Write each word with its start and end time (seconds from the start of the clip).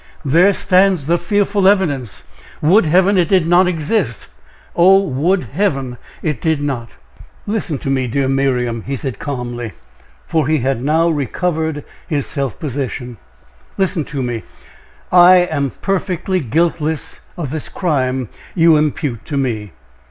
"There 0.25 0.51
stands 0.51 1.05
the 1.05 1.19
fearful 1.19 1.67
evidence! 1.67 2.23
Would 2.59 2.87
Heaven 2.87 3.19
it 3.19 3.27
did 3.29 3.45
not 3.45 3.67
exist! 3.67 4.25
oh! 4.75 4.99
would 5.01 5.43
Heaven 5.53 5.97
it 6.23 6.41
did 6.41 6.59
not!" 6.59 6.89
"Listen 7.45 7.77
to 7.77 7.89
me, 7.91 8.07
dear 8.07 8.27
Miriam," 8.27 8.81
he 8.87 8.95
said, 8.95 9.19
calmly, 9.19 9.73
for 10.25 10.47
he 10.47 10.57
had 10.57 10.83
now 10.83 11.07
recovered 11.07 11.85
his 12.07 12.25
self 12.25 12.59
possession. 12.59 13.17
"Listen 13.77 14.03
to 14.05 14.23
me 14.23 14.41
I 15.11 15.35
am 15.35 15.69
perfectly 15.83 16.39
guiltless 16.39 17.19
of 17.37 17.51
the 17.51 17.69
crime 17.71 18.27
you 18.55 18.77
impute 18.77 19.23
to 19.25 19.37
me. 19.37 19.71